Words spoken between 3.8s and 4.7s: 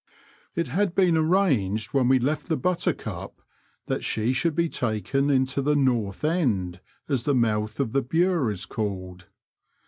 that she should be